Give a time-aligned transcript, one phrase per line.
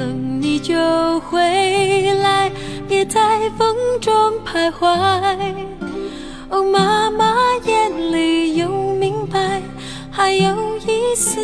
[0.00, 1.38] 冷你就回
[2.22, 2.50] 来，
[2.88, 3.20] 别在
[3.58, 4.10] 风中
[4.46, 4.88] 徘徊。
[6.48, 9.60] 哦，妈妈眼里有明白，
[10.10, 11.38] 还有一丝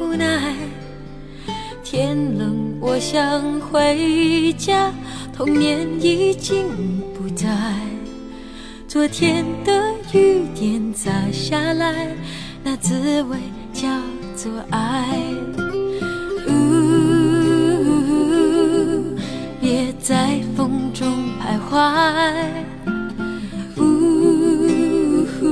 [0.00, 0.54] 无奈。
[1.84, 4.90] 天冷我想回家，
[5.36, 6.64] 童年已经
[7.12, 7.46] 不在。
[8.88, 12.16] 昨天的雨点砸下来，
[12.64, 13.36] 那滋味
[13.74, 13.86] 叫
[14.34, 15.18] 做爱。
[21.72, 21.80] 快，
[23.78, 25.48] 呜呼，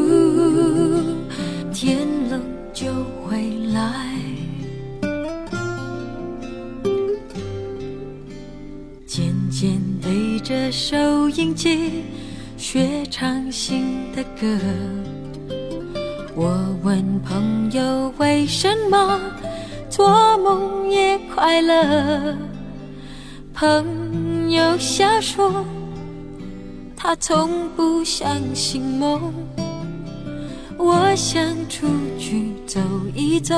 [1.73, 2.43] 天冷
[2.75, 2.93] 就
[3.25, 3.81] 回来。
[9.07, 12.05] 渐渐对着收音机
[12.59, 14.47] 学唱新的歌，
[16.35, 19.19] 我问朋友为什么
[19.89, 22.37] 做梦也快乐，
[23.55, 24.11] 朋。
[24.51, 25.65] 友瞎说，
[27.03, 29.33] 他从不相信梦。
[30.77, 31.87] 我想出
[32.19, 32.79] 去走
[33.15, 33.57] 一走，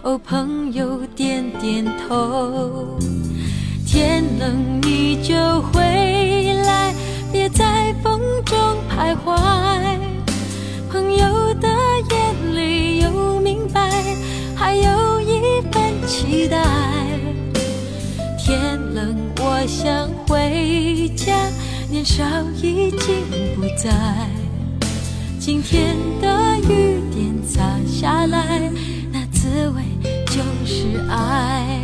[0.00, 2.98] 哦，朋友点点头。
[3.86, 5.34] 天冷你就
[5.70, 5.82] 回
[6.64, 6.94] 来，
[7.30, 8.56] 别在风中
[8.88, 9.38] 徘徊。
[10.90, 11.68] 朋友的
[12.10, 14.02] 眼里有明白，
[14.56, 16.56] 还有一份期待。
[18.38, 21.34] 天冷，我想回家，
[21.92, 22.24] 年少
[22.62, 23.22] 已经
[23.54, 24.26] 不在。
[25.38, 28.72] 今天的雨点洒下来，
[29.12, 29.82] 那滋味
[30.24, 31.81] 就是爱。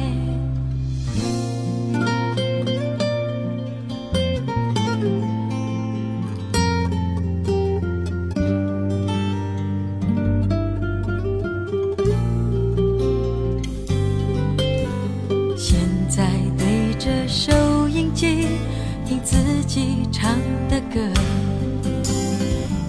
[19.69, 20.35] 己唱
[20.71, 20.99] 的歌。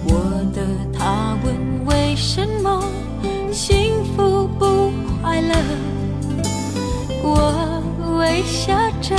[0.06, 0.66] 我的
[0.98, 2.82] 他问为什么
[3.52, 4.90] 幸福不
[5.20, 5.54] 快乐？
[7.22, 9.14] 我微笑着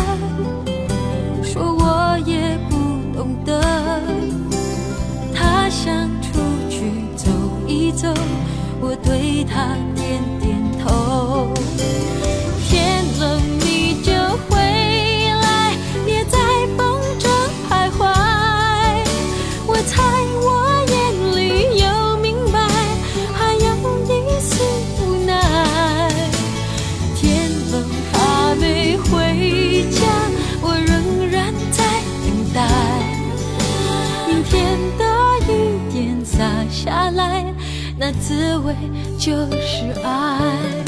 [39.21, 40.81] 就是爱。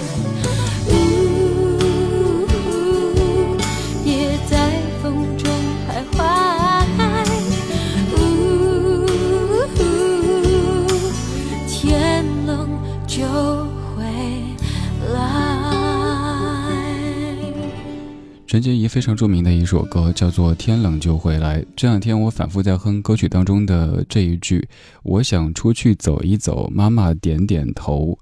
[18.53, 21.59] 陈洁仪非常著名的一首歌叫做《天冷就回来》。
[21.75, 24.69] 这两天我反复在哼歌曲当中的这一句
[25.01, 28.15] ：“我想出去走一走。”妈妈点点头，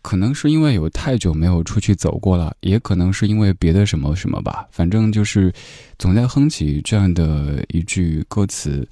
[0.00, 4.64] 可能是因为有太久没有出去走过了，也可能是因为别的什么什么吧。
[4.70, 5.52] 反正就是
[5.98, 8.88] 总在哼起这样的一句歌词。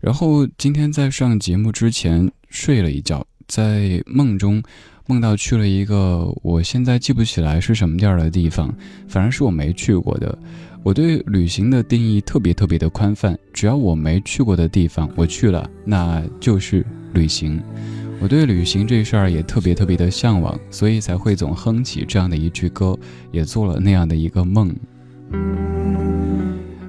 [0.00, 4.60] 然后今天在上节目之前睡了一觉，在梦中
[5.08, 8.74] 梦到去了一个我现在记不起来是什么地儿的地方，
[9.06, 10.36] 反正是我没去过的。
[10.82, 17.62] 我对旅行的定义特别特别的宽泛，只要我没去过的地方我去了，那就是旅行。
[18.20, 22.98] 我对旅行这事儿也特别特别的向往，所以才会总哼起这样的一句歌，
[23.30, 24.74] 也做了那样的一个梦。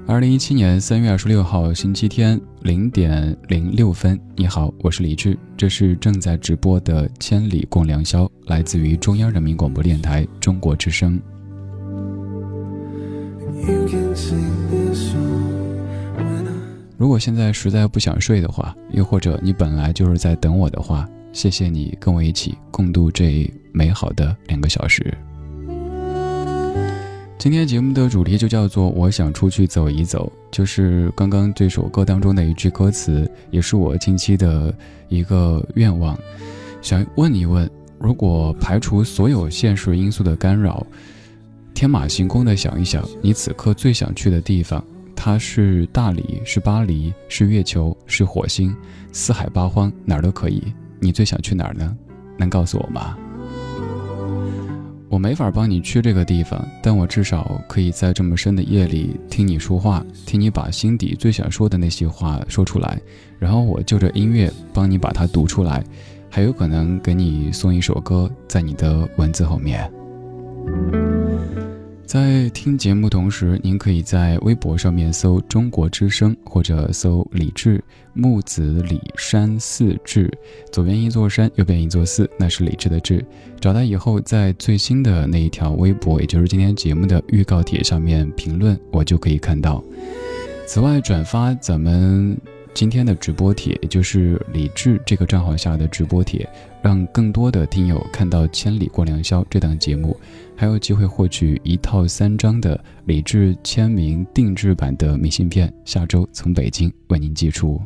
[0.07, 11.19] 二零一七年三月二十六号星期天零点零六分，你好，我是李志，这是正在直播的《千里共良宵》，来自于中央人民广播电台中国之声。
[16.95, 25.13] 如果现在实在不想睡的话，又或者你本来就是在等我的话，谢谢你跟我一起共度这美好的两个小时。
[27.37, 34.73] 今天节目的主题就叫做“我想出去走一走”，就是刚刚这首歌当中的一句歌词，也是我近期的
[35.07, 36.17] 一个愿望，
[36.81, 37.69] 想问一问：
[37.99, 40.85] 如果排除所有现实因素的干扰。
[41.75, 44.83] 天马行空的想一想，你此刻最想去的地方，
[45.15, 48.75] 它是大理，是巴黎，是月球，是火星，
[49.11, 50.73] 四海八荒哪儿都可以。
[50.99, 51.95] 你最想去哪儿呢？
[52.35, 53.15] 能告诉我吗？
[55.09, 62.99] 我没法帮你去这个地方，但我至少可以在这么深的夜里听你说话，听你把心底最想说的那些话说出来，
[63.39, 65.83] 然后我就着音乐帮你把它读出来，
[66.29, 69.89] 还有可能给你送一首歌在你的文字后面。
[72.07, 77.83] 在听节目同时，您可以在微博上面搜“中国之声”或者搜“李志
[78.13, 80.31] 木子李山寺志”，
[80.71, 83.25] 左边一座山，右边一座寺，那是李志的志。
[83.59, 89.83] 找到以后，在最新的那一条微博，也就是今天节目的预告帖上面评论，我就可以看到。
[90.65, 92.37] 此外，转发咱们。
[92.73, 96.47] 今天的直播帖，也就是李智这个账号下的直播帖，
[96.79, 100.15] 让更多的听友看到《千里过良宵》这档节目，
[100.59, 107.79] 还有机会获取一套三张的李智签名定制版的明信片，下周从北京为您寄出。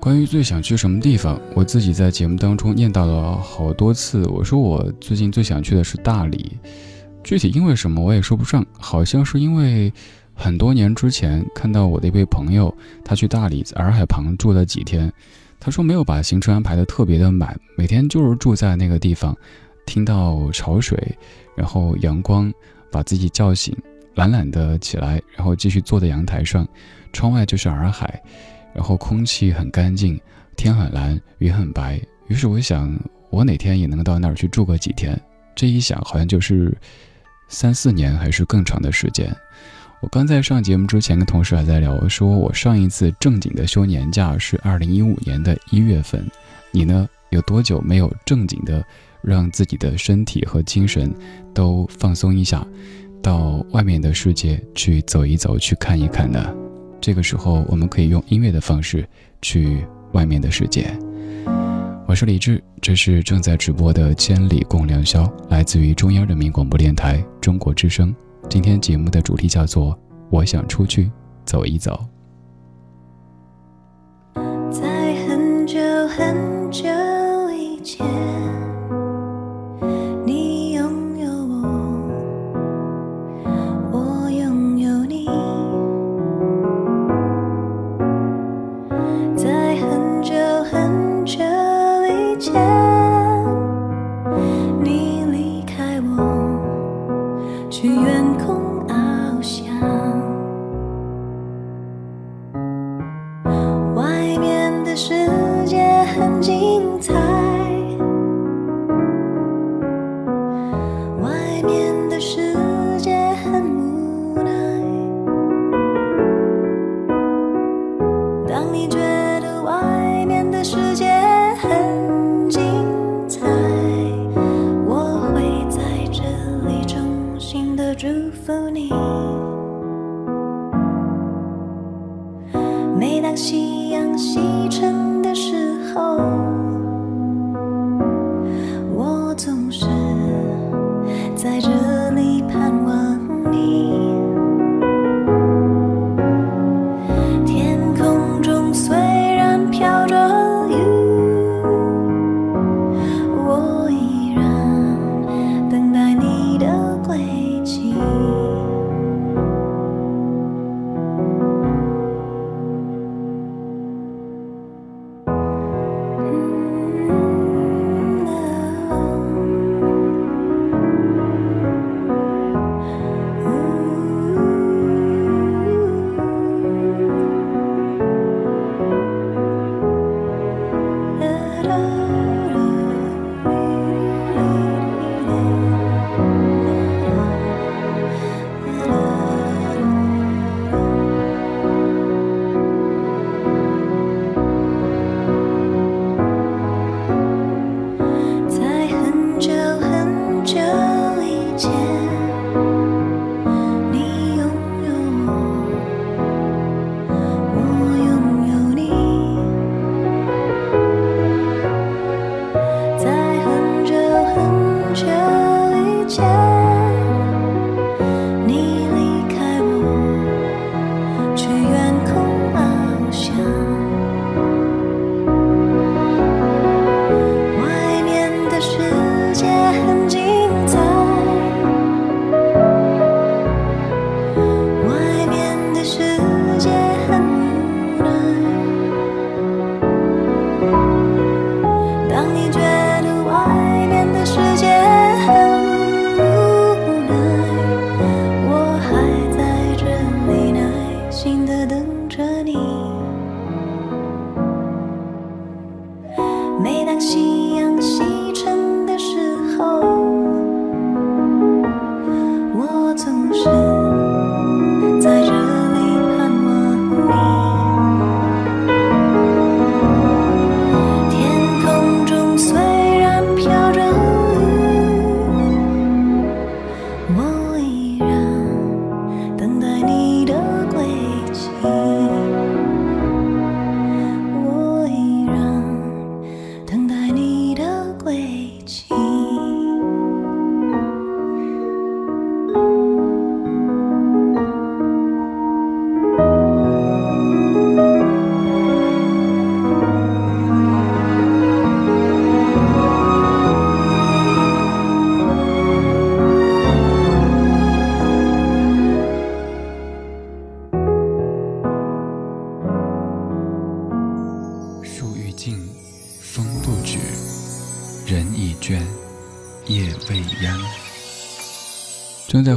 [0.00, 4.24] 关于最想去什么地方，我自己在节目当中念到了好多次。
[4.28, 6.56] 我说我最近最想去的是大理，
[7.24, 9.92] 具体因为什么我也说不上，好像是因为。
[10.32, 12.74] 很多年之前，看到我的一位朋友，
[13.04, 15.12] 他去大理洱海旁住了几天。
[15.60, 19.36] 他说没有把行程安排的特别的满，每天就是住在那个地方，
[19.84, 20.98] 听到潮水，
[21.54, 22.50] 然后阳光
[22.90, 23.76] 把自己叫醒，
[24.14, 26.66] 懒懒的起来，然后继续坐在阳台上，
[27.12, 28.20] 窗外就是洱海，
[28.72, 30.18] 然后空气很干净，
[30.56, 32.00] 天很蓝，云很白。
[32.28, 32.98] 于是我想，
[33.28, 35.20] 我哪天也能到那儿去住个几天。
[35.54, 36.74] 这一想，好像就是
[37.48, 39.30] 三四年还是更长的时间。
[40.00, 46.26] 我刚在上节目之前，跟同事还在聊，说我上一次正经的休年假是二零一五年的一月份。
[46.70, 47.06] 你呢？
[47.28, 48.84] 有多久没有正经的
[49.22, 51.14] 让自己的身体和精神
[51.54, 52.66] 都放松一下，
[53.22, 56.52] 到外面的世界去走一走，去看一看呢？
[57.00, 59.06] 这个时候，我们可以用音乐的方式
[59.42, 60.90] 去外面的世界。
[62.06, 68.12] 我是李志，这是正在直播的《千里共良宵》，来自于中央人民广播电台中国之声。
[68.48, 69.96] 今天节目的主题叫做
[70.30, 71.10] “我想出去
[71.44, 72.04] 走一走”。
[74.70, 75.78] 在很久
[76.08, 76.88] 很久
[77.52, 78.39] 以前。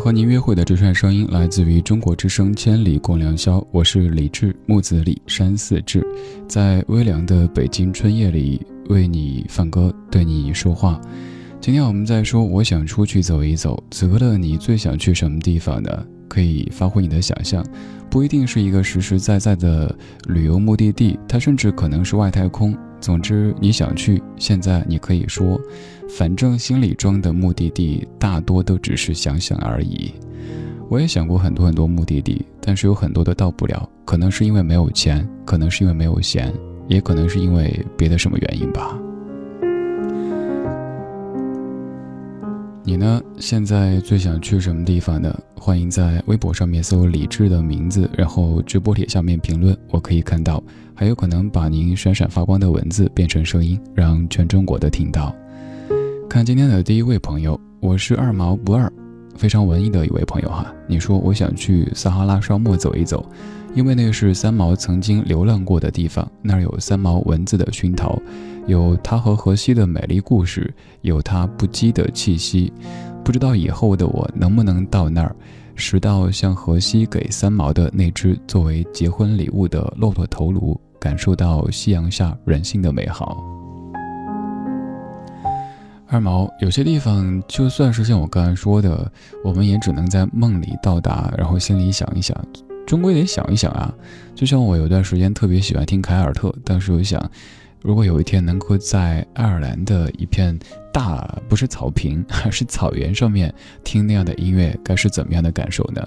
[0.03, 6.05] 和您约会的这串声音来自于中国之声《千里共良宵》，我是李志，木子李，山寺志，
[6.45, 10.99] 在微凉的北京春夜里为你放歌，对你说话。
[11.61, 13.81] 今天我们在说，我想出去走一走。
[13.91, 16.05] 此刻的你最想去什么地方呢？
[16.27, 17.65] 可以发挥你的想象，
[18.09, 22.77] 不一定是一个实实在在的旅游目的地，它甚至可能是外太空。
[23.03, 25.59] 总之，你想去，现在你可以说。
[26.17, 30.13] 反正心里装的目的地大多都只是想想而已。
[30.89, 36.53] 我也想过很多很多目的地，但是有很多都到不了，可能是因为没有钱，可能是因为没有闲，
[36.87, 38.97] 也可能是因为别的什么原因吧。
[42.85, 43.21] 你呢？
[43.39, 45.33] 现在最想去什么地方呢？
[45.55, 50.61] 欢迎在微博上面搜李智的名字，然后直播帖下面评论，我可以看到，
[50.93, 55.33] 还有可能把您闪闪发光的文字变成声音，让全中国的听到。
[56.29, 58.91] 看今天的第一位朋友，我是二毛不二，
[59.37, 60.69] 非常文艺的一位朋友哈。
[60.85, 63.25] 你说我想去撒哈拉沙漠走一走，
[63.75, 68.19] 因为那是三毛曾经流浪过的地方，那儿有三毛文字的熏陶，
[68.67, 72.71] 有他和荷西的美丽故事，有他不羁的气息。
[73.23, 75.35] 不知道以后的我能不能到那儿，
[75.75, 83.43] 拾到像荷西给三毛的那只作为结婚礼物的骆驼头颅，感受到夕阳下人性的美好。
[86.09, 89.11] 二毛，有些地方就算是像我刚才说的，
[89.43, 92.37] 我们也只能在梦里到达，然后心里想一想，
[92.85, 93.93] 终归得想一想啊。
[94.35, 97.31] 就像我有段时间特别喜欢听凯尔特，当时我想，
[97.81, 100.57] 如果有一天能够在爱尔兰的一片
[100.91, 106.05] 大不是草坪，而是草原上面听那样的音乐，该是怎么样的感受呢？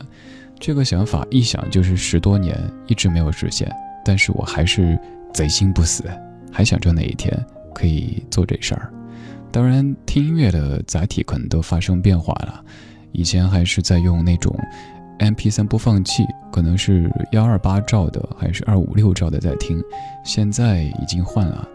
[0.59, 3.71] 这个想法一想就是十多年一直没有实现，
[4.05, 4.99] 但是我还是
[5.33, 6.05] 贼心不死，
[6.51, 7.33] 还想着哪一天
[7.75, 8.91] 可以做这事儿。
[9.53, 12.63] 当然，听音乐的载体可能都发生变化了。
[13.13, 14.55] 以前还是在用那种
[15.19, 19.83] MP3 播放器，可能是幺二八兆的，还是二五六兆的在听。
[20.25, 21.67] 现在已经换了。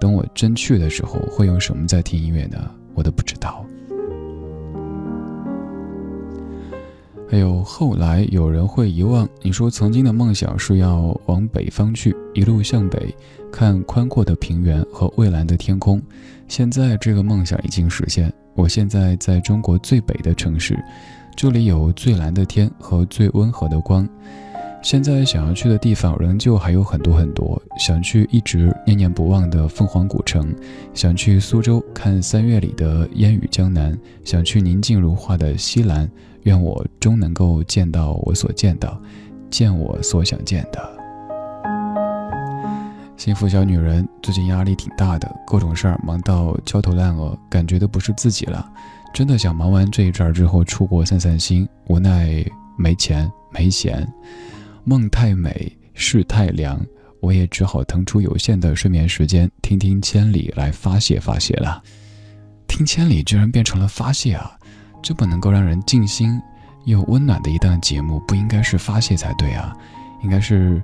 [0.00, 2.58] 等我真去的时候，会用什么在听音乐呢？
[2.94, 3.64] 我都不知道。
[7.30, 13.14] 还有后来有人会遗忘，你说曾经的梦想是要往北方去，一路向北，
[13.52, 16.00] 看宽阔的平原和蔚蓝的天空。
[16.46, 18.32] 现在这个梦想已经实现。
[18.54, 20.82] 我现在在中国最北的城市，
[21.40, 24.08] 这里有最蓝的天和最温和的光。
[24.82, 30.52] 现在想要去的地方仍旧还有很多很多，想去一直念念不忘的凤凰古城，
[30.92, 36.10] 想去苏州看三月里的烟雨江南，想去宁静如画的西兰。
[36.42, 39.00] 愿我终能够见到我所见的，
[39.48, 40.98] 见我所想见的。
[43.16, 48.68] 幸福小女人最近压力挺大的，各种事儿忙到焦头烂额，感觉都不是自己了。
[49.12, 52.44] 真的想忙完这一阵儿之后出国散散心，无奈
[52.76, 54.06] 没钱没闲，
[54.84, 56.80] 梦太美事太凉，
[57.20, 61.82] 我也只好腾出有限的睡眠时间，听听千里来发泄发泄了。
[62.68, 64.52] 听千里居然变成了发泄啊！
[65.02, 66.40] 这么能够让人静心
[66.84, 69.74] 又温暖的一档节目，不应该是发泄才对啊，
[70.22, 70.80] 应该是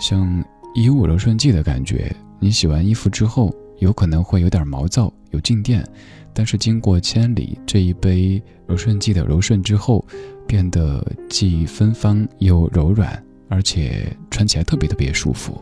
[0.00, 0.44] 像
[0.74, 2.12] 衣物柔顺剂的感觉。
[2.40, 5.86] 你洗完衣服之后，有可能会有点毛躁，有静电。
[6.32, 10.04] 但是经过千里这一杯柔顺剂的柔顺之后，
[10.46, 15.60] 变得既芬芳又柔软，而且穿起来特别特别舒服。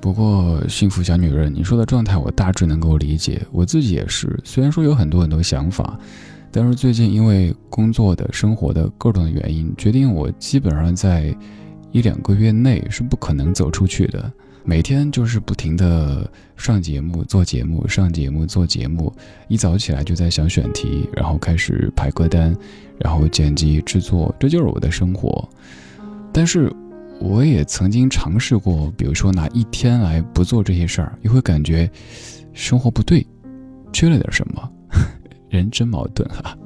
[0.00, 4.38] 不过，幸福小女人，你说的状态我大致能够理解，我自己也是。
[4.44, 5.98] 虽然说有很多很多想法，
[6.50, 11.34] 但是最近因为工作的、生活的各种原因，决定我基本上在
[11.92, 14.30] 一两个月内是不可能走出去的。
[14.64, 19.12] 每天就是不停的上节目、做节目、上节目、做节目，
[19.48, 22.56] 一早起来就在想选题，然后开始排歌单，
[22.98, 25.48] 然后剪辑制作，这就是我的生活。
[26.32, 26.72] 但是，
[27.20, 31.90] 我也曾经尝试过，比如说拿一天来不做这些事儿，又会感觉
[32.52, 33.26] 生活不对，
[33.92, 34.70] 缺了点什么，
[35.50, 36.56] 人真矛盾哈。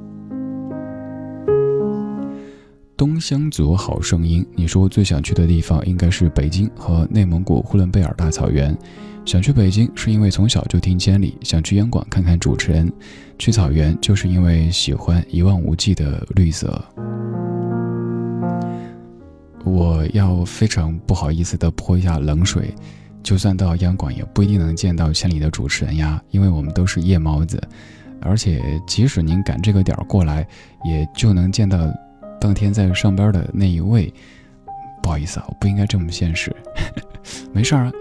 [2.97, 8.75] 东乡族好声音，你说最想去的地方应该是北京和内蒙古呼伦贝尔大草原。
[9.23, 12.87] 想去北京是因为从小就听千里，想去央广看看主持人；
[13.37, 16.83] 去草原就是因为喜欢一望无际的绿色。
[19.63, 22.73] 我要非常不好意思的泼一下冷水，
[23.21, 27.61] 就算到央广也不一定能见到千里的主持人呀，因为我们都是夜猫子，
[28.21, 30.47] 而且即使您赶这个点儿过来，
[30.83, 31.77] 也就能见到。
[32.39, 34.13] 当天在上班的那一位，
[35.01, 36.55] 不好意思啊，我不应该这么现实。
[37.51, 37.91] 没事儿，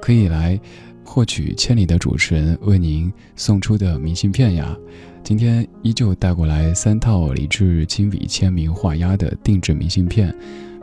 [0.00, 0.58] 可以来
[1.04, 4.76] 获取千里的主持人为您送出的明信片呀。
[5.24, 10.32] 今天依旧带过来三套李志亲笔签名画押的定制明信片，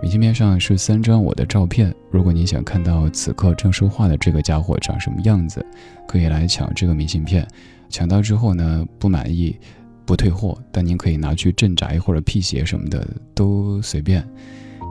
[0.02, 1.96] 明信片上是三张我的照片。
[2.12, 5.66] 如果你想看到此刻正说话的这个家伙长什么样子，
[6.08, 7.48] 可以来抢这个明信片。
[7.90, 9.58] 抢到之后呢，不满意。
[10.06, 14.28] 不退货，但您可以拿去镇宅或者辟邪什么的都随便，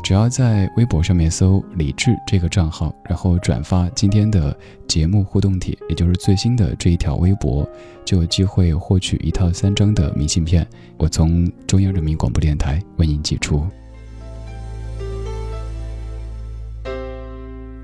[0.03, 4.57] 只要在微博上面搜“李智”这个账号，然后转发今天的
[4.88, 7.68] 节目互动帖，也就是最新的这一条微博，
[8.05, 10.66] 就有机会获取一套三张的明信片。
[10.96, 13.66] 我从中央人民广播电台为您寄出。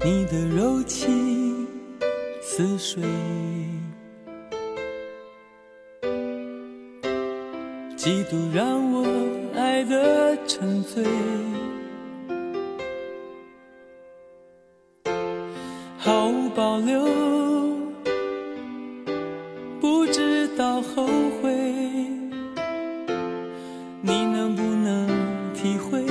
[0.04, 1.66] 你的柔情
[2.40, 3.02] 似水。
[7.98, 9.04] 几度让我
[9.56, 11.04] 爱得沉醉，
[15.98, 17.04] 毫无保留，
[19.80, 21.08] 不知道后
[21.42, 21.50] 悔。
[24.00, 25.08] 你能不能
[25.52, 26.06] 体会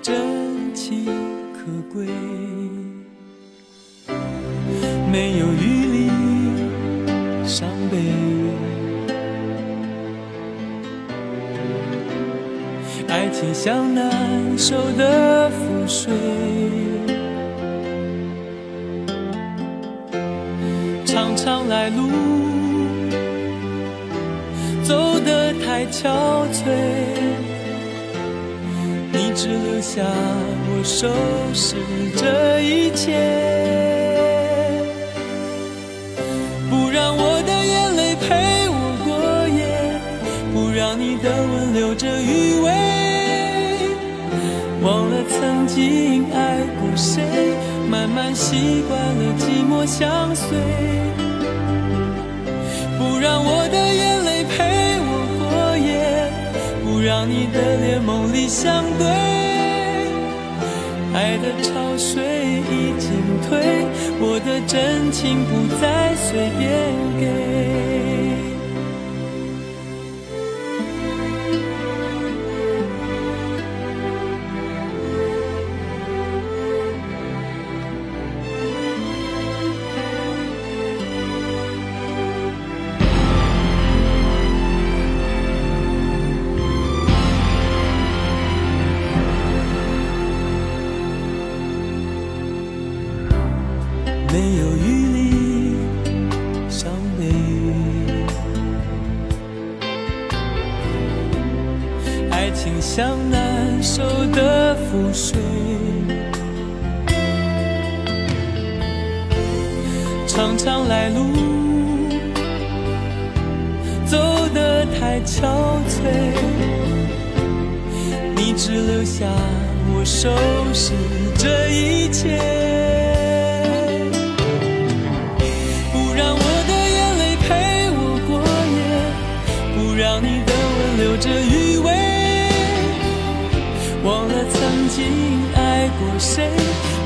[0.00, 1.04] 真情
[1.52, 2.06] 可贵？
[5.12, 5.46] 没有
[13.36, 16.10] 爱情像难收的覆水，
[21.04, 22.08] 长长来路
[24.82, 26.08] 走得太憔
[26.50, 26.64] 悴，
[29.12, 30.00] 你只留下
[30.70, 31.06] 我收
[31.52, 31.76] 拾
[32.16, 33.12] 这一切，
[36.70, 40.00] 不让我的眼泪陪我过夜，
[40.54, 43.05] 不让你的吻留着余味。
[45.28, 47.22] 曾经爱过谁，
[47.90, 50.56] 慢慢习惯了寂寞相随。
[52.98, 56.30] 不让我的眼泪陪我过夜，
[56.84, 59.06] 不让你的脸梦里相对。
[61.14, 62.22] 爱的潮水
[62.70, 63.10] 已经
[63.48, 63.86] 退，
[64.20, 66.66] 我的真情不再随便
[67.20, 68.15] 给。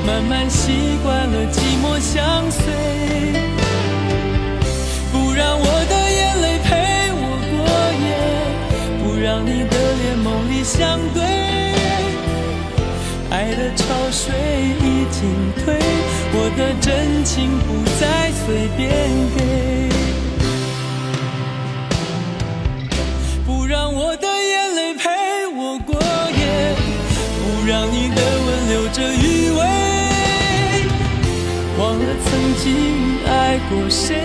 [0.05, 2.63] 慢慢习惯了寂寞相随，
[5.11, 6.69] 不让我的眼泪陪
[7.13, 7.53] 我过
[8.01, 8.05] 夜，
[9.03, 11.21] 不让你的脸梦里相对。
[13.29, 14.33] 爱的潮水
[14.81, 15.19] 已经
[15.63, 15.79] 退，
[16.33, 17.67] 我的真情不
[17.99, 18.89] 再随便
[19.37, 19.80] 给。
[32.63, 32.69] 经
[33.25, 34.21] 爱过谁，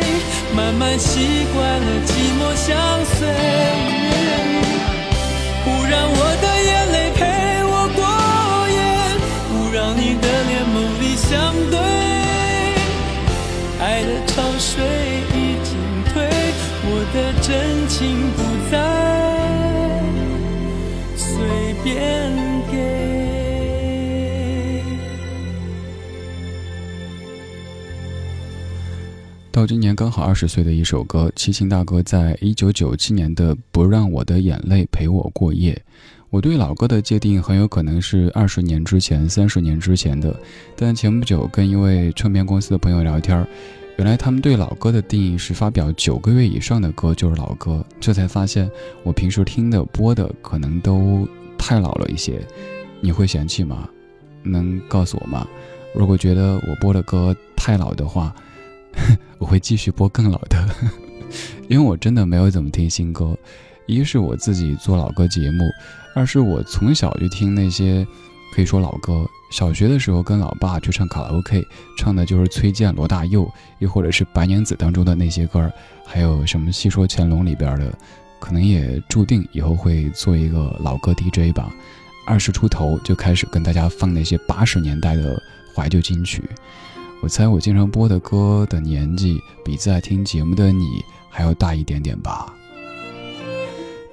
[0.54, 3.26] 慢慢习惯了寂寞相随。
[5.64, 7.18] 不让我的眼泪陪
[7.64, 7.98] 我过
[8.68, 8.76] 夜，
[9.48, 11.32] 不让你的脸梦里相
[11.70, 11.74] 对。
[13.80, 14.84] 爱的潮水
[15.32, 15.72] 已经
[16.12, 16.28] 退，
[16.84, 17.48] 我的真
[17.88, 17.96] 情
[18.36, 18.38] 不
[29.56, 35.72] 到今年刚好二十岁的一首歌，齐秦大哥在一九九七年的《不让我的眼泪陪我过夜》。
[36.28, 40.38] 我对老歌的界定很有可能是二十年之前、三十年之前的，
[40.76, 43.48] 但前不久跟一位唱片公司的朋友聊天，
[43.96, 48.70] 原来他们对老歌的定义是发表九个月以上的歌就是老歌，这才发现
[49.04, 52.46] 我平时听的播的可能都太老了一些。
[53.00, 53.88] 你会嫌弃吗？
[54.42, 55.48] 能告诉我吗？
[55.94, 58.36] 如果觉得我播的歌太老的话。
[59.38, 60.68] 我会继续播更老的，
[61.68, 63.36] 因为我真的没有怎么听新歌。
[63.86, 65.64] 一是我自己做老歌节目，
[66.14, 68.04] 二是我从小就听那些
[68.52, 69.26] 可以说老歌。
[69.52, 71.64] 小学的时候跟老爸去唱卡拉 OK，
[71.96, 75.70] 唱的就是崔健、罗大佑，又或者是白娘子当中的那些歌，
[76.04, 77.96] 还有什么戏说乾隆里边的，
[78.40, 81.72] 可能也注定以后会做一个老歌 DJ 吧。
[82.26, 85.40] 二十出头就开始跟大家放那些八十年代的
[85.72, 86.42] 怀旧金曲。
[87.22, 92.54] 我猜我经常播的歌的年纪比在听节目的你还要大一点点吧。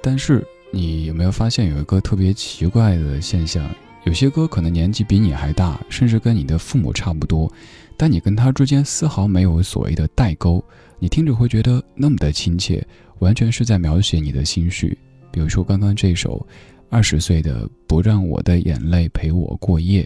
[0.02, 3.64] 但是你有没有发现有一个特别奇怪的现象？
[4.04, 7.50] 有些歌可能年纪比你还大，甚至跟你的父母差不多，
[7.96, 10.62] 但你跟他之间丝毫没有所谓的代沟，
[10.98, 12.86] 你听着会觉得那么的亲切，
[13.20, 14.98] 完全是在描写你的心绪。
[15.30, 16.46] 比如说刚刚这首
[16.90, 20.02] 二十岁的《不让我的眼泪陪我过夜》，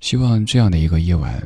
[0.00, 1.42] 希望这样的一个夜晚。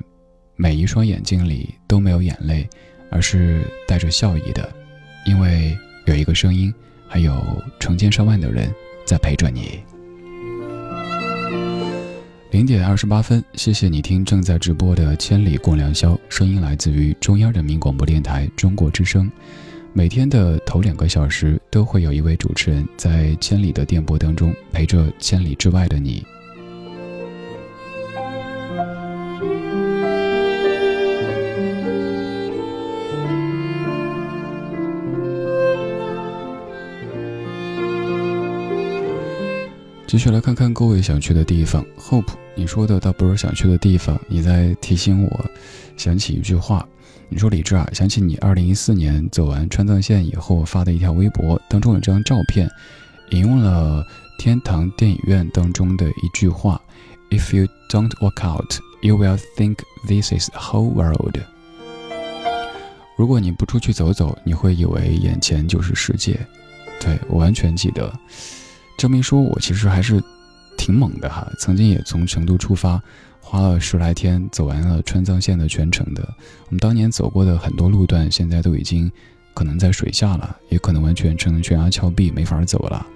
[0.57, 2.67] 每一双眼睛里都没有眼泪，
[3.11, 4.73] 而是带着笑意的，
[5.27, 6.73] 因为有一个声音，
[7.07, 8.73] 还有成千上万的人
[9.05, 9.81] 在陪着你。
[12.51, 19.31] 零点二十八分，谢谢你听正在直播的《千里共良宵》，声音来自于中央人民广播电台中国之声。
[19.93, 26.25] 每天的头两个小时，都会有一位主持人在千里的电波当中陪着千里之外的你。
[40.17, 41.85] 继续来看看各位想去的地方。
[41.99, 45.45] Hope，你说的倒不是想去的地方，你在提醒我
[45.95, 46.89] 想起一句话。
[47.29, 52.67] 你说李志啊，想起你二零一四年走完川藏线以后发的一条微博，当中有这张照片，
[53.29, 54.03] 引用了
[54.39, 56.81] 天堂电影院当中的一句话
[57.29, 59.77] ：“If you don't walk out, you will think
[60.09, 61.37] this is the whole world。”
[63.19, 66.41] 如果你不出去走走，你会以为眼前就是世界。
[67.01, 68.11] 对我完全记得。
[68.97, 70.23] 这么一说，我其实还是
[70.77, 71.47] 挺猛的哈。
[71.59, 73.01] 曾经也从成都出发，
[73.41, 76.23] 花了十来天走完了川藏线的全程的。
[76.67, 79.11] 我们当年走过的很多路段，现在都已经
[79.53, 83.07] 可能在水下了，也可能完全成悬崖峭壁，没法走了。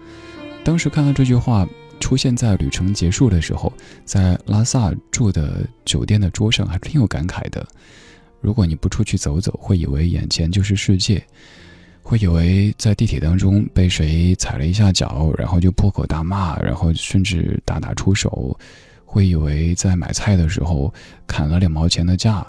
[0.62, 1.66] 当时看到这句话
[1.99, 3.73] 出现在旅程结束的时候，
[4.05, 7.66] 在拉萨住的酒店的桌上，还挺有感慨的。
[8.43, 11.25] 如果你不出去走走，会以为眼前就是世界。
[12.11, 18.29] 会以为在地铁当中被谁踩了一下脚，然后就破口大骂，然后甚至大打出手；
[19.05, 20.92] 会以为在买菜的时候
[21.25, 22.44] 砍了两毛钱的价；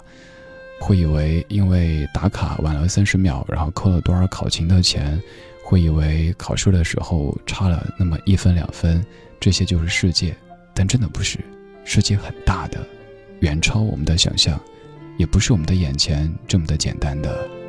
[0.80, 5.16] 会以为因为打卡晚了三十秒，然后扣了多少考勤的钱；
[5.64, 9.00] 会以为考试的时候差了那么一分两分，
[9.38, 10.34] 这些就是世界。
[10.74, 11.38] 但真的不是，
[11.84, 12.84] 世界很大的，
[13.42, 14.60] 远超我们的想象。
[15.18, 17.61] 也不是我们的眼前这么的简单的。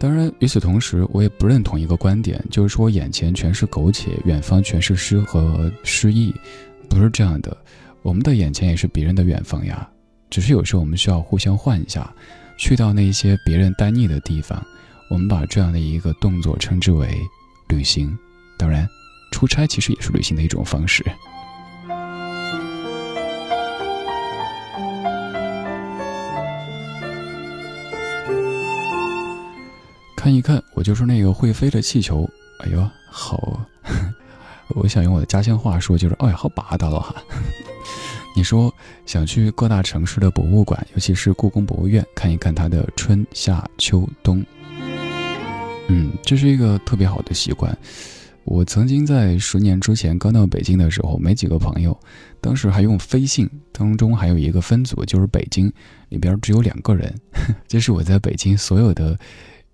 [0.00, 6.34] 当然，与此同时，我也不认同一个观点，就是说眼前全是苟且，远方全是诗和诗意，
[6.88, 7.54] 不是这样的。
[8.00, 9.86] 我们的眼前也是别人的远方呀，
[10.30, 12.10] 只是有时候我们需要互相换一下，
[12.56, 14.66] 去到那些别人待腻的地方。
[15.10, 17.14] 我们把这样的一个动作称之为
[17.68, 18.16] 旅行。
[18.56, 18.88] 当然，
[19.32, 21.04] 出差其实也是旅行的一种方式。
[30.32, 32.28] 一看，我就是那个会飞的气球。
[32.60, 33.60] 哎呦，好！
[34.74, 37.14] 我想用我的家乡话说，就是“哎呀，好霸道哈”。
[38.36, 38.72] 你说
[39.06, 44.44] 想去各大城市的博物馆，尤其是故宫博物院，看一看它的春夏秋冬。
[45.88, 47.76] 嗯，这是一个特别好的习惯。
[48.44, 51.98] 我曾经在十年之前刚到北京的时候，没几个朋友，
[52.40, 55.72] 当时还用飞信，当中还有一个分组，就是北京
[56.10, 57.12] 里边只有两个人，
[57.66, 59.18] 这是我在北京所有的。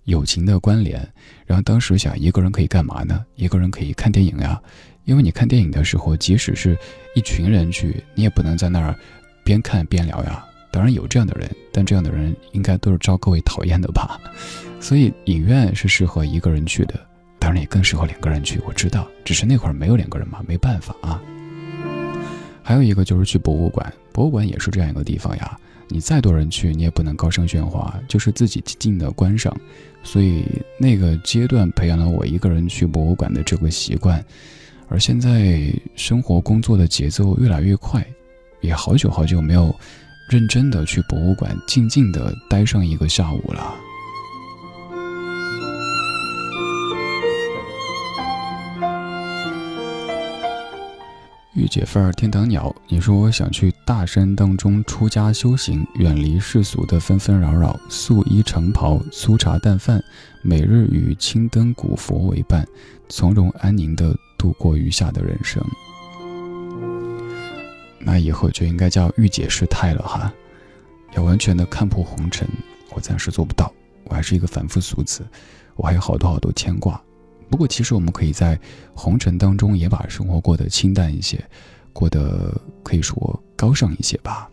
[0.07, 1.01] 友情的关联，
[1.45, 3.25] 然后当时想一个人可以干嘛呢？
[3.35, 4.61] 一个人可以看电影呀，
[5.05, 6.77] 因为你看电影的时候，即使是
[7.14, 8.95] 一群人去，你也不能在那儿
[9.45, 10.45] 边看边聊呀。
[10.71, 14.21] 当然有这样的人，但这样的人应该都是招各位讨厌的吧。
[14.81, 16.95] 所以影院是适合一个人去的，
[17.38, 18.61] 当然也更适合两个人去。
[18.64, 21.21] 我知道，只是那会儿没有两个人嘛，没办法啊。
[22.62, 25.59] 还有一个就是去博物馆，博物馆也是这样一个地方呀。
[25.88, 29.57] 你再多人去，你也不能高声喧哗，就是自己静静的观赏。
[30.03, 30.44] 所以
[30.79, 34.25] 那个阶段培养了我一个人去博物馆的这个习惯，
[34.88, 38.07] 而现在生活工作的节奏越来越快，
[38.61, 39.75] 也好久好久没有
[40.29, 43.75] 认真的去博物馆静静的待上一个下午了。
[51.57, 60.05] 御姐范儿天堂鸟，你说我想去大山当中出家修行，远离世俗的纷纷扰扰，素衣长袍，粗茶淡饭，
[60.42, 62.69] 每日与青灯古佛为伴，
[63.09, 65.64] 从容安宁的度过余下的人生。
[68.01, 70.31] 那以后就应该叫御姐师太了哈。
[71.14, 72.47] 要完全的看破红尘，
[72.95, 73.73] 我暂时做不到，
[74.05, 75.27] 我还是一个凡夫俗子，
[75.75, 77.01] 我还有好多好多牵挂。
[77.48, 78.59] 不过，其实我们可以在
[78.92, 81.42] 红尘当中也把生活过得清淡一些，
[81.92, 84.50] 过得可以说高尚一些吧。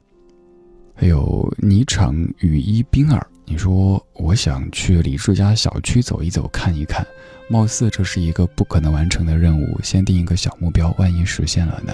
[0.95, 7.06] 还有霓裳羽衣冰儿，你说我想去李志家小区走一走，看一看，
[7.49, 9.79] 貌似这是一个不可能完成的任务。
[9.82, 11.93] 先定一个小目标，万一实现了呢？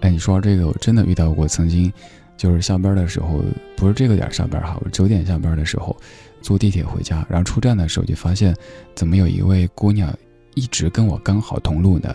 [0.00, 1.92] 哎，你说这个，我真的遇到过，曾经
[2.36, 3.44] 就是下班的时候，
[3.76, 5.94] 不是这个点下班哈，我九点下班的时候。
[6.42, 8.54] 坐地铁回家，然后出站的时候就发现，
[8.94, 10.12] 怎么有一位姑娘
[10.54, 12.14] 一直跟我刚好同路呢？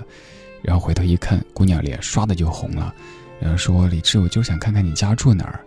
[0.62, 2.94] 然后回头一看，姑娘脸唰的就红了，
[3.40, 5.60] 然后说：“李志，我就想看看你家住哪儿。”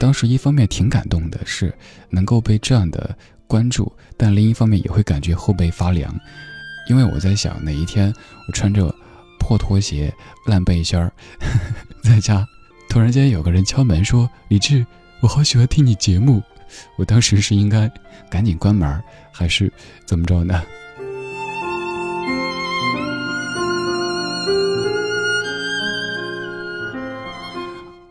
[0.00, 1.72] 当时一方面挺感动的，是
[2.10, 6.12] 能够被这样的关注，但另一方面也会感觉后背发凉，
[6.88, 8.12] 因为我在想哪一天
[8.48, 8.92] 我穿着
[9.38, 10.12] 破拖鞋、
[10.46, 11.12] 烂背心儿
[12.02, 12.44] 在家，
[12.88, 14.84] 突然间有个人敲门说：“李志，
[15.20, 16.42] 我好喜欢听你节目。”
[16.96, 17.90] 我当时是应该
[18.30, 19.72] 赶紧关门，还是
[20.04, 20.62] 怎么着呢？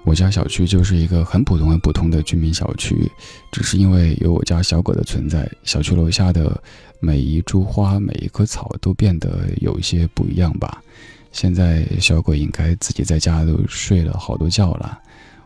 [0.06, 3.10] 我家小区就是一个很普通、很普通的居民小区，
[3.52, 6.62] 只是因为有我家小狗的存在，小区楼下的
[7.00, 10.84] 每一株花、每一棵草都变得有一些不一样吧。
[11.32, 15.00] 现在小狗应该自己在家都睡了好多觉了，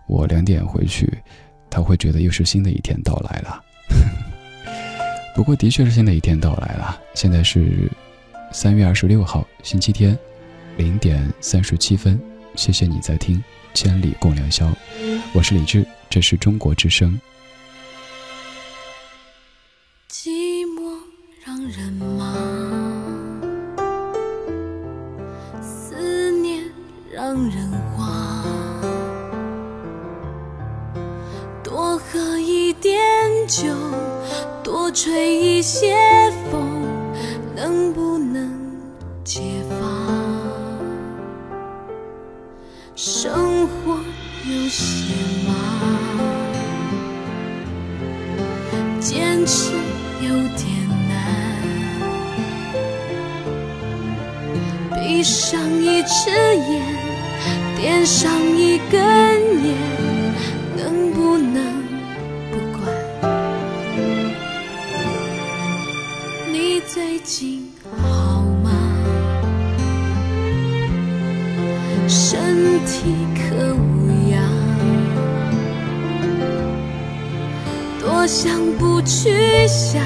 [0.05, 1.17] 我两点回去。
[1.77, 3.63] 他会觉得又是新的一天到来了，
[5.35, 6.99] 不过的确是新的一天到来了。
[7.13, 7.87] 现在是
[8.51, 10.17] 三月二十六号星期天
[10.75, 12.19] 零点三十七分。
[12.55, 13.37] 谢谢你在听
[13.75, 14.65] 《千里共良宵》，
[15.35, 17.21] 我是李志，这是中国之声。
[20.09, 20.31] 寂
[20.65, 20.97] 寞
[21.45, 22.33] 让人忙，
[25.61, 26.63] 思念
[27.13, 27.69] 让人
[32.79, 32.97] 点
[33.47, 33.73] 酒，
[34.63, 35.95] 多吹一些
[36.51, 36.85] 风，
[37.55, 38.51] 能不能
[39.23, 39.41] 解
[39.79, 39.79] 放？
[42.95, 43.97] 生活
[44.45, 45.13] 有些
[45.47, 45.55] 忙，
[48.99, 49.71] 坚持
[50.21, 51.15] 有点难。
[54.93, 56.81] 闭上一只眼，
[57.75, 59.01] 点上一根
[59.65, 59.75] 烟，
[60.75, 61.76] 能不能？
[66.97, 68.71] 最近好吗？
[72.07, 74.41] 身体可无恙。
[78.01, 80.03] 多想不去想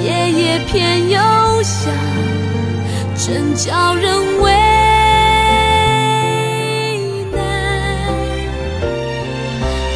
[0.00, 1.18] 夜夜偏又
[1.64, 1.92] 想
[3.16, 4.52] 真叫人为
[7.32, 7.36] 难。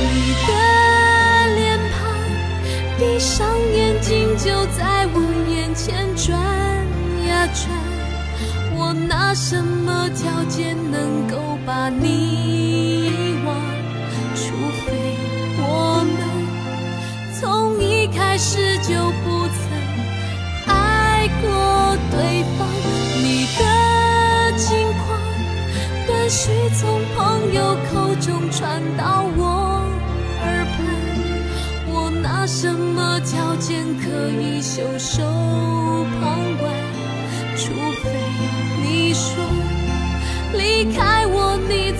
[0.00, 0.50] 你的
[1.54, 1.94] 脸庞
[2.98, 4.66] 闭上眼睛就
[5.74, 6.38] 转
[7.26, 7.70] 呀转，
[8.76, 13.01] 我拿什么条件能够把你
[33.33, 35.23] 条件可以袖手
[36.21, 36.71] 旁观？
[37.57, 38.11] 除非
[38.83, 39.42] 你说
[40.53, 41.91] 离开我，你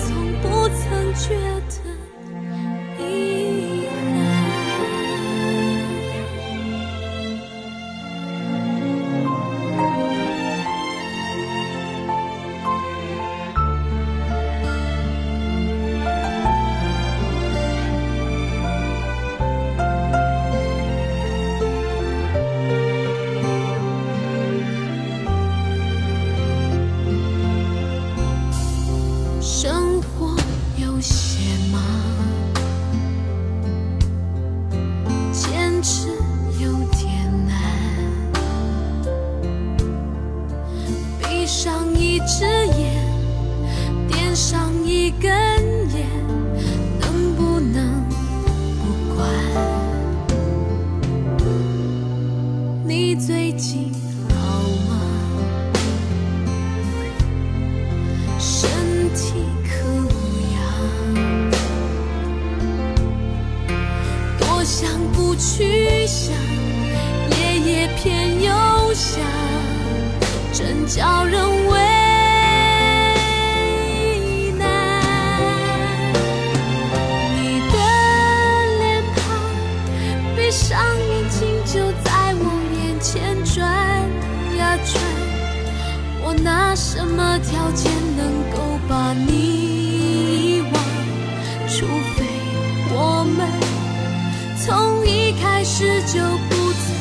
[94.73, 96.95] 从一开始就不曾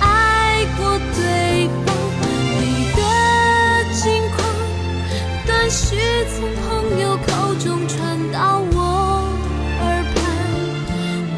[0.00, 1.94] 爱过对方。
[2.58, 2.60] 你
[2.96, 3.00] 的
[3.94, 4.42] 近况，
[5.46, 5.96] 断续
[6.34, 8.76] 从朋友口中传到我
[9.80, 10.16] 耳畔，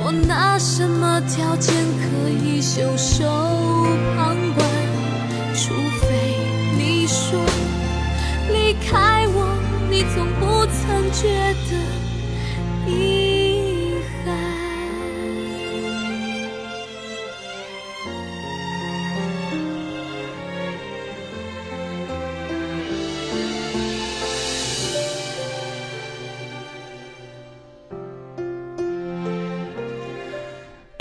[0.03, 3.27] 我拿什么条件可以袖手
[4.17, 4.67] 旁观？
[5.55, 6.39] 除非
[6.79, 7.39] 你说
[8.51, 9.47] 离开我，
[9.91, 11.29] 你从不曾觉
[11.69, 11.73] 得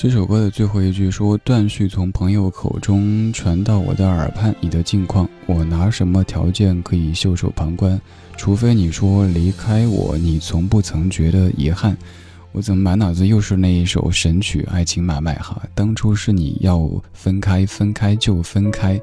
[0.03, 7.97] 这首歌的最后一句说：“断续从朋友口中传到我的耳畔，你的近况，我拿什么条件可以袖手旁观？
[8.35, 11.97] 除非你说离开我，你从不曾觉得遗憾。”
[12.51, 15.63] 我怎么满脑子又是那一首神曲《爱情买卖》哈？
[15.73, 18.99] 当初是你要分开，分开就分开，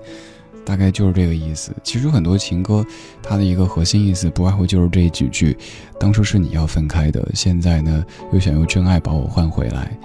[0.66, 1.72] 大概就是这个意思。
[1.82, 2.84] 其实很多情歌，
[3.22, 5.56] 它的一个核心意思不外乎就是这几句：
[5.98, 9.98] 当初是你要分开的，现在呢又想用真爱把我换回来。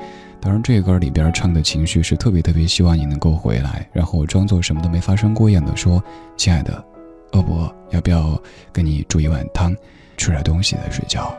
[0.45, 6.01] 当然，这个歌里边唱的情绪是特别特别希望你能够回来，然后我装作什么都没发生过一样的说
[6.37, 6.85] ：“亲爱的，
[7.31, 7.75] 饿不饿？
[7.89, 8.39] 要不要
[8.71, 9.75] 跟你煮一碗汤，
[10.17, 11.35] 吃点东西再睡觉？”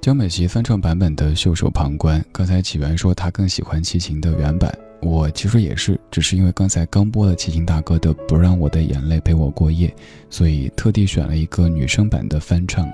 [0.00, 9.88] 江美琪翻唱版本的《袖手旁观》，刚才启源说他更喜欢齐秦的原版，我其实也是，只是因为刚才刚播了齐秦大哥的《不让我的眼泪陪我过夜》，
[10.30, 12.90] 所以特地选了一个女生版的翻唱。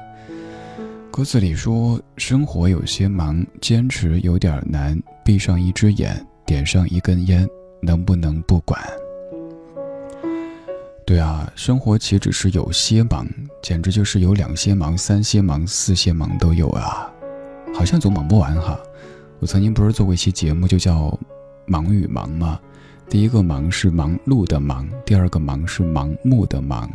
[1.11, 7.49] 歌词里说：“生活有些忙，坚持有点难，闭上一只眼，点上一根烟，
[7.83, 8.81] 能不能不管？”
[11.05, 13.27] 对啊，生活岂止是有些忙，
[13.63, 17.11] 简直就是有两些忙、三些忙、四些忙都有啊！
[17.75, 18.79] 好像总忙不完哈。
[19.41, 21.09] 我曾经不是做过一期节目，就叫
[21.67, 22.61] 《忙与忙》吗？
[23.09, 26.89] 第一个忙是忙碌的忙，第二个忙是盲目的忙。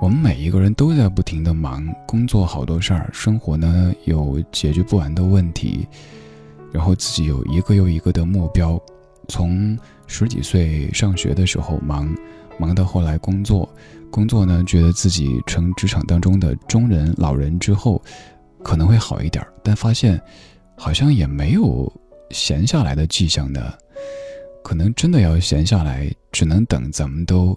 [0.00, 5.86] 我们每一个人都在不停的忙，工作好多事儿，生活呢有解决不完的问题，
[6.70, 8.80] 然后自己有一个又一个的目标。
[9.26, 9.76] 从
[10.06, 12.14] 十几岁上学的时候忙，
[12.58, 13.68] 忙到后来工作，
[14.10, 18.00] 工作呢觉得自己成职场当中的中人老人之后，
[18.62, 20.20] 可能会好一点，但发现
[20.76, 21.90] 好像也没有
[22.30, 23.72] 闲下来的迹象呢。
[24.62, 27.56] 可能真的要闲下来，只能等咱们都，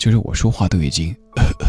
[0.00, 1.14] 就是我说话都已经，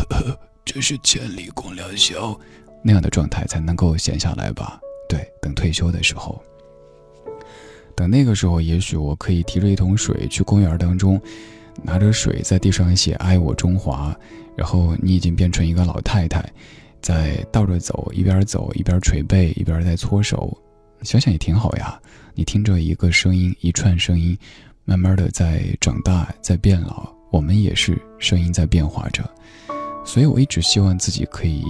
[0.64, 2.40] 这是千里共良宵
[2.82, 4.80] 那样的状态，才能够闲下来吧？
[5.10, 6.42] 对，等退休的时候，
[7.94, 11.22] 等那个时候，也许我可以提着一桶水去公园当中，
[11.84, 14.18] 拿着水在地上写“爱我中华”，
[14.56, 16.42] 然后你已经变成一个老太太，
[17.02, 20.58] 在倒着走，一边走一边捶背，一边在搓手，
[21.02, 22.00] 想想也挺好呀。
[22.34, 24.38] 你听着一个声音，一串声音，
[24.86, 27.14] 慢慢的在长大，在变老。
[27.32, 29.24] 我们也是声音在变化着，
[30.06, 31.64] 所以我一直希望自己可以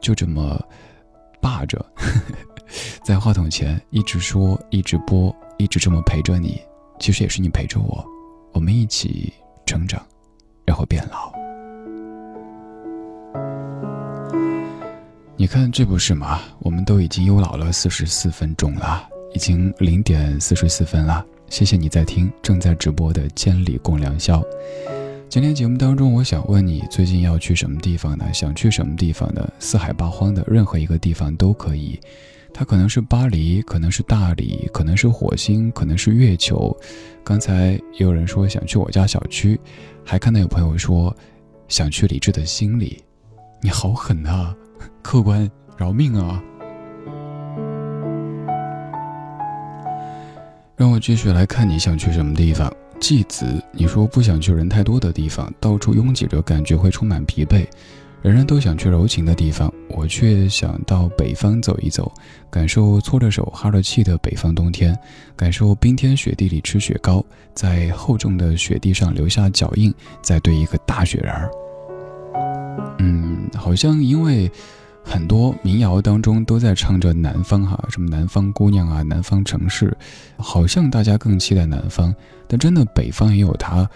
[0.00, 0.62] 就这么
[1.40, 1.84] 霸着，
[3.02, 6.60] 在话筒前一直说，一直播，一直这么陪着你。
[7.00, 8.04] 其实也是你陪着我，
[8.52, 9.32] 我们一起
[9.64, 10.04] 成长，
[10.64, 11.32] 然后变老。
[15.36, 16.40] 你看，这不是吗？
[16.58, 19.08] 我们都已经又老了四十四分钟了。
[19.34, 24.40] 已经零点四十四分了，谢谢你在听正在直播的《千里共良宵》。
[25.28, 28.24] 今天节目当中，我想问你最近要去什么地方呢？
[28.32, 29.46] 想去什么地方呢？
[29.58, 31.98] 四海八荒的任何一个地方都可以。
[32.52, 36.74] 它可能是巴黎，可能是大理，可能是火星，可能是月球。
[37.24, 39.58] 刚才也有人说想去我家小区，
[40.04, 41.14] 还看到有朋友说
[41.68, 43.02] 想去李志的心里。
[43.62, 44.54] 你好狠啊！
[45.02, 46.42] 客官饶命啊！
[50.78, 52.72] 让我继续来看，你想去什么地方？
[53.00, 57.66] 继子，你说不想去人太多的地方，到处拥挤着，感觉会充满疲惫。
[58.22, 62.12] 人人都想去柔情的地方，我却想到北方走一走，
[62.48, 64.96] 感受搓着手、哈着气的北方冬天，
[65.34, 67.24] 感受冰天雪地里吃雪糕，
[67.54, 71.50] 在厚重的雪地上留下脚印，再堆一个大雪人儿。
[73.00, 74.48] 嗯，好像因为。
[75.08, 79.96] 很多民谣当中都在唱着南方哈，什么南方姑娘啊，南方城市，
[80.36, 82.14] 好像大家更期待南方，
[82.46, 83.88] 但真的北方也有它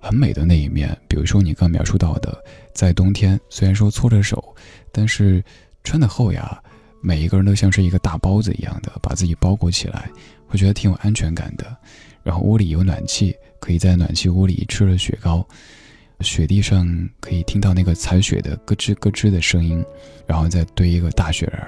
[0.00, 0.96] 很美的那一面。
[1.08, 2.40] 比如说你刚描述到的，
[2.72, 4.54] 在冬天虽然说搓着手，
[4.92, 5.42] 但是
[5.82, 6.62] 穿的厚呀，
[7.02, 10.08] 每一个人都像是一个大包子一样的把自己包裹起来，
[10.46, 11.76] 会觉得挺有安全感的。
[12.22, 15.44] 然后屋里有暖气，可以在暖气屋里吃了雪糕。
[16.20, 16.86] 雪地上
[17.20, 19.84] 可以听到那个踩雪的咯吱咯吱的声音，
[20.26, 21.60] 然后再堆一个大雪人，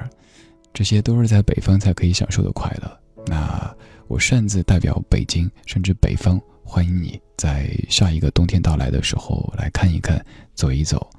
[0.73, 3.01] 这些都是在北方才可以享受的快乐。
[3.27, 3.75] 那
[4.07, 10.25] 我擅自代表北京，甚至北方，欢迎你在下一个冬天到来的时候来看一看，
[10.55, 11.11] 走一走。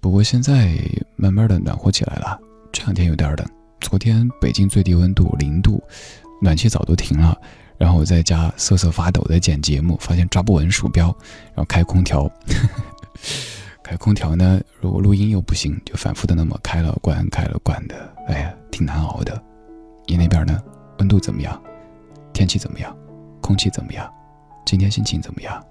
[0.00, 0.76] 不过现在
[1.16, 2.38] 慢慢的暖和起来了，
[2.72, 3.46] 这两天有点冷。
[3.80, 5.82] 昨天北京最低温度零度，
[6.42, 7.34] 暖气早都停了。
[7.80, 11.06] 然后我在家瑟瑟发抖的剪节目，发现抓不稳鼠标，
[11.54, 12.30] 然后开空调，
[13.82, 19.42] 开空调呢，如果录音又不行，就反复的那么开了关，开了关的，哎呀，挺难熬的。
[20.06, 20.62] 你那边呢？
[20.98, 21.58] 温度怎么样？
[22.34, 22.94] 天气怎么样？
[23.40, 24.12] 空气怎么样？
[24.66, 25.64] 今天心情怎么样？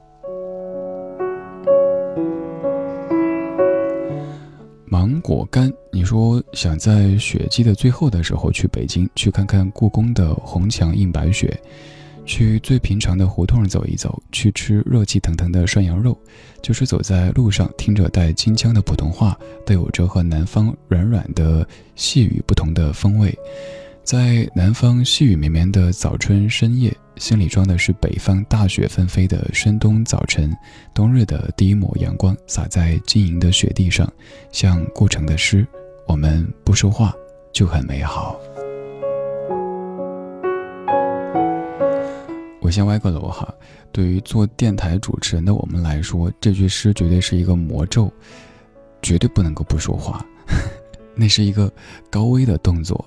[4.87, 11.55] 芒果干，你说想在雪季的最后的时候去北京，去看看故宫的红墙映白雪。
[12.29, 16.15] 去最平常的胡同走一走，去吃热气腾腾的涮羊肉，
[16.61, 23.35] 就是走在路上，听着带京腔的普通话，都有着和南方软软的细雨不同的风味。
[24.03, 30.55] 在南方细雨绵绵的早春深夜，心里装的是北方大雪纷飞的深冬早晨，
[30.93, 34.07] 冬日的第一抹阳光洒在晶莹的雪地上，
[34.51, 35.67] 像顾城的诗。
[36.07, 37.11] 我们不说话，
[37.51, 38.39] 就很美好。
[42.69, 43.51] 我先歪个楼哈，
[43.91, 48.13] 对于做电台主持人的我们来说，这句诗绝对是一个魔咒，
[49.01, 50.23] 绝对不能够不说话，
[51.17, 51.73] 那是一个
[52.11, 53.03] 高危的动作，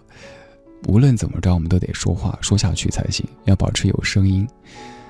[0.88, 4.44] 无论怎么着，我们都得说话说下去才行，要保持有声音。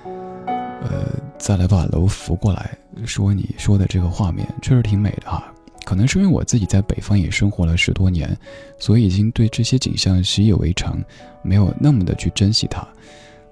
[0.04, 2.76] 呃，再来把楼扶过来，
[3.06, 5.50] 说你说的这个画面确实挺美的哈，
[5.86, 8.36] 可能是因为我自己在北方也生活了十多年，
[8.78, 11.02] 所以已经对这些景象习以为常，
[11.40, 12.86] 没有那么的去珍惜它，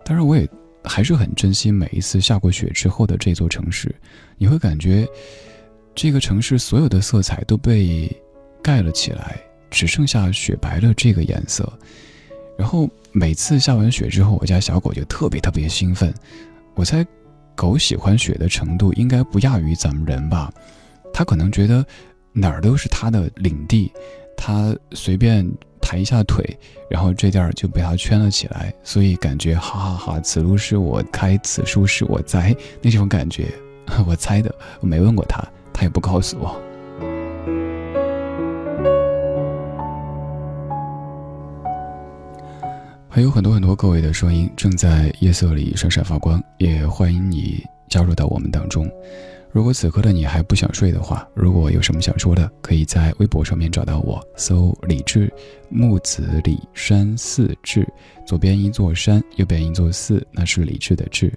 [0.05, 0.46] 当然我也。
[0.85, 3.95] 还是很珍惜每一次下过雪之后的这座城市，
[4.39, 5.07] 你会感觉
[5.95, 8.11] 这个城市所有的色彩都被
[8.62, 11.70] 盖了起来，只剩下雪白的这个颜色。
[12.59, 16.12] 然后每次下完雪之后，我家小狗就特别特别兴奋。
[16.74, 17.07] 我猜
[17.55, 20.53] 狗喜欢雪的程度应该不亚于咱们人吧？
[21.12, 21.85] 它可能觉得
[22.33, 23.93] 哪儿都是它的领地，
[24.37, 25.51] 它随便。
[25.81, 26.45] 抬一下腿，
[26.89, 33.47] 然后这地儿就被他圈了起来，所以感觉哈哈哈，此路是我开，此树是我栽，那种感觉，
[34.07, 36.61] 我猜的，我没问过他，他也不告诉我。
[43.12, 48.89] 还有很多很多各位的声音正在夜色里闪闪发光，也欢迎你加入到我们当中。
[49.53, 55.32] 如果此刻的你还不想睡的话，如果有什么想说的，可以在微博上面找到我，搜“李志
[55.68, 57.86] 木子李山寺志”，
[58.26, 61.32] 左边一座山，右边一座寺，那是李志的志。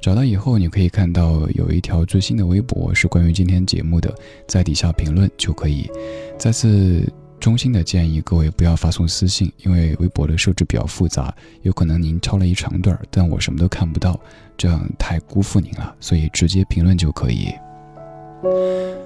[0.00, 4.12] 找到以后，你可以看到有一条最新的微博是关于今天节目的，
[4.48, 5.88] 在底下评论就可以。
[6.36, 7.06] 再次。
[7.42, 14.16] 衷心的建议各位不要发送私信，因为微博的设置比较复杂，有可能您抄了一长段，但我什么都看不到，
[14.56, 15.92] 这样太辜负您了。
[15.98, 17.48] 所以直接评论就可以。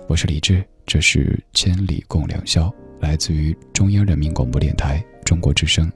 [0.06, 2.70] 我是李志，这是千里共良宵，
[3.00, 5.90] 来自于中央人民广播电台中国之声。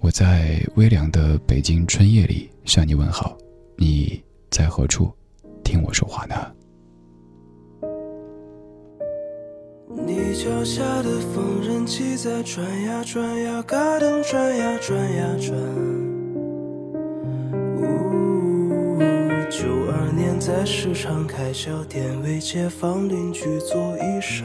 [0.00, 3.38] 我在微凉的北京春夜里向你问好，
[3.78, 5.10] 你在何处
[5.64, 6.34] 听我说话呢？
[9.86, 15.54] 你脚下的缝纫机在转呀转呀，嘎噔转呀转呀转。
[17.76, 18.98] 呜，
[19.50, 24.44] 九二年在市场开小店，为街坊邻居做衣裳。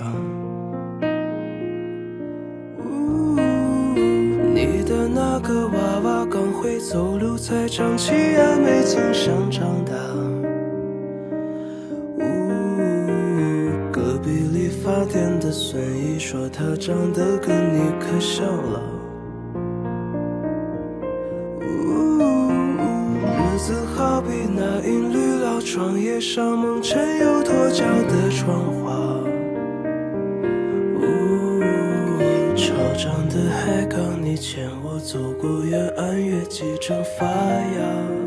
[2.84, 3.40] 呜，
[4.54, 9.94] 你的那个娃娃刚会走路，才长齐牙，没曾想长大。
[14.84, 18.82] 发店的孙姨说她长得跟你可像了。
[23.22, 28.90] 日子好比那银绿老窗，叶上蒙尘又脱胶的窗花。
[32.56, 38.19] 潮涨的海港，你牵我走过远岸，月季正发芽。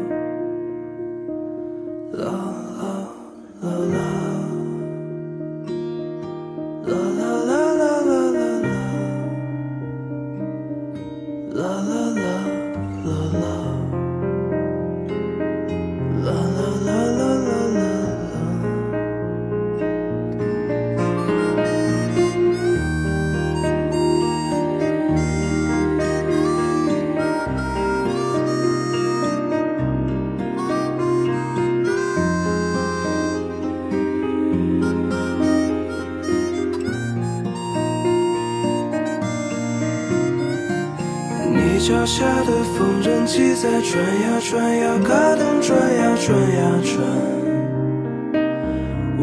[43.92, 46.96] 转呀转呀，嘎噔转呀转呀转。
[49.20, 49.22] 呜，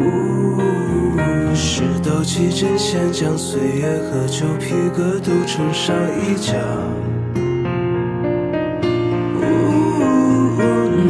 [1.56, 6.54] 十斗七针线将岁月和旧皮革都撑上衣架。
[9.40, 9.42] 呜，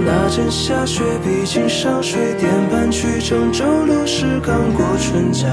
[0.07, 5.47] 那阵下雪，毕竟上水电搬去郑州路时刚过春假。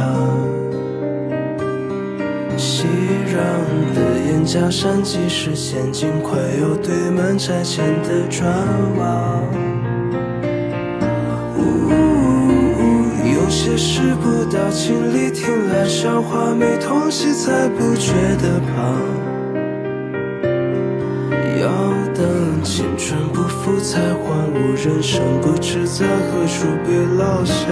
[4.47, 8.49] 的眼加山，即使陷进快又堆满拆迁的砖
[8.97, 9.41] 瓦。
[11.57, 11.61] 呜，
[13.35, 18.71] 有些事不到亲里听来笑话，没痛惜才不觉得怕。
[21.59, 21.67] 要
[22.15, 27.65] 等青春不复才还悟，人生不知在何处被落下。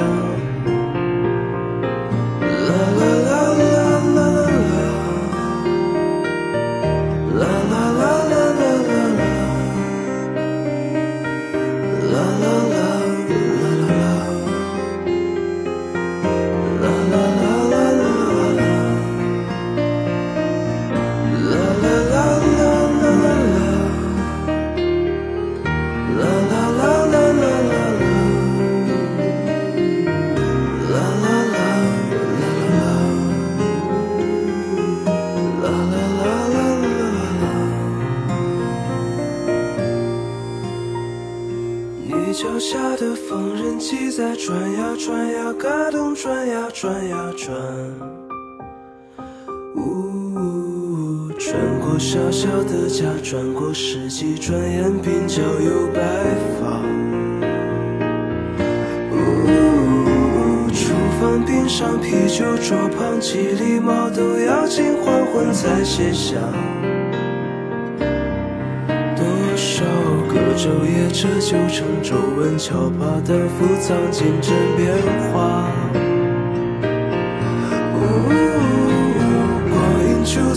[72.03, 74.95] 皱纹，敲把担负藏进枕边
[75.31, 75.71] 花。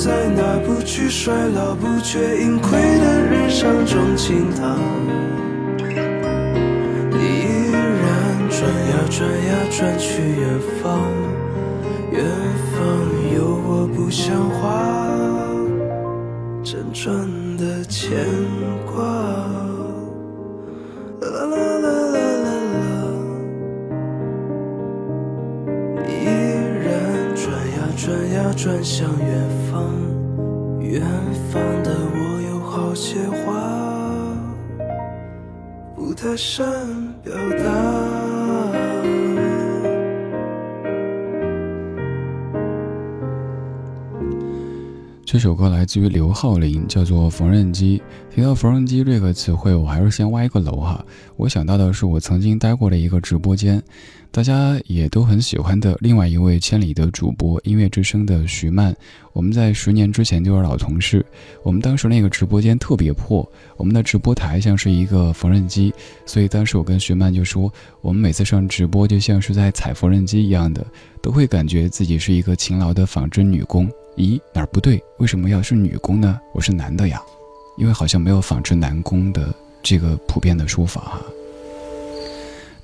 [0.00, 4.78] 在那不惧衰老、不觉盈亏的日常中倾淌，
[7.10, 11.02] 你依然转呀转呀转去远方，
[12.12, 12.24] 远
[12.72, 12.78] 方
[13.34, 14.62] 有我不像话。
[16.62, 18.24] 辗转的牵
[18.86, 19.77] 挂。
[28.78, 29.82] 看向远方，
[30.80, 31.02] 远
[31.50, 33.50] 方的我有好些话，
[35.96, 36.64] 不太善
[37.24, 37.87] 表达。
[45.30, 48.00] 这首歌来自于刘浩林，叫做《缝纫机》。
[48.34, 51.04] 提到缝纫机这个词汇，我还是先挖一个楼哈。
[51.36, 53.82] 我想到的是我曾经待过的一个直播间，
[54.30, 58.96] 大家也都很喜欢的另外一位千里的主播，音乐之声的徐曼。
[59.34, 61.22] 我们在十年之前就是老同事。
[61.62, 65.92] 我们当时那个直播间特别破，我们的直播台像是一个缝纫机，
[66.24, 67.70] 所以当时我跟徐曼就说，
[68.00, 70.86] 我们每次上直播就像是在踩缝纫机一样的，
[71.20, 73.86] 都会感觉自己是一个勤劳的纺织女工。
[74.18, 75.00] 咦，哪儿不对？
[75.18, 76.40] 为什么要是女工呢？
[76.52, 77.22] 我是男的呀，
[77.76, 81.22] 因为好像没有纺织男工的这个普遍的说法哈。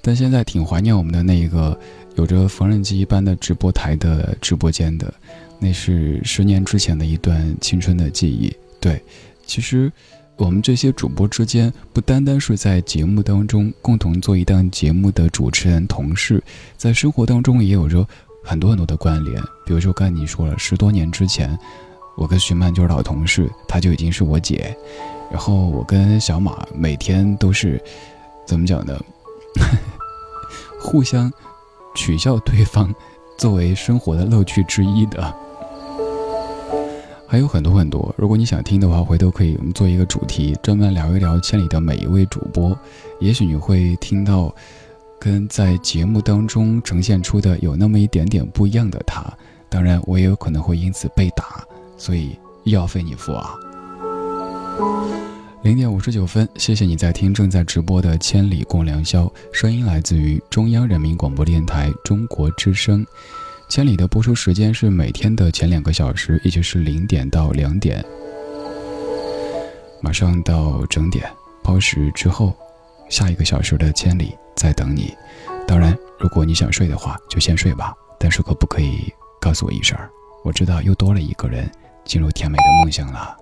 [0.01, 1.76] 但现在挺怀念我们的那一个
[2.14, 5.12] 有着缝纫机一般的直播台的直播间的，
[5.59, 8.55] 那是十年之前的一段青春的记忆。
[8.78, 9.03] 对，
[9.45, 9.91] 其实
[10.37, 16.41] 我们这些主播之间，不单单是在节目当中共同做一档节目的主持人同事，
[16.76, 18.07] 在生活当中也有着。
[18.47, 21.59] 很多很多的关联，比如说刚才你说了，十多年之前，
[22.15, 24.77] 我跟徐曼就是老同事，她就已经是我姐。
[25.33, 27.83] 然后我跟小马每天都是
[28.47, 29.01] 怎么讲呢？
[30.79, 31.33] 互相
[31.97, 32.95] 取笑对方，
[33.39, 35.35] 作为生活的乐趣之一的。
[37.27, 42.79] 还有很多很多，如果你想听的话，回头可以我们做一个主题，专门聊一聊千里的每一位主播，
[43.21, 44.55] 也许你会听到。
[45.25, 49.25] 跟在节目当中呈现出的有那么一点点不一样的他，
[49.70, 51.64] 当然我也有可能会因此被打，
[51.97, 53.55] 所以医药费你付啊。
[55.62, 63.03] 零点五十九分，谢谢你在听正在直播的《千里共良宵》，声音来自于中央人民广播电台中国之声。
[63.70, 68.05] 千里的播出时间是每天的前两个小时，也就是零点到两点。
[70.03, 71.27] 马上到整点，
[71.62, 72.53] 报时之后，
[73.09, 74.35] 下一个小时的千里。
[74.57, 75.17] 在等你，
[75.67, 77.95] 当然，如果你想睡的话，就先睡吧。
[78.19, 79.99] 但是可不可以告诉我一声？
[80.45, 81.71] 我知道又多了一个人
[82.05, 83.37] 进入甜美的梦乡了。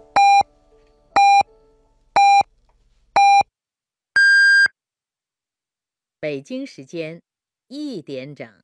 [6.21, 7.21] 北京时间
[7.67, 8.62] 一点整。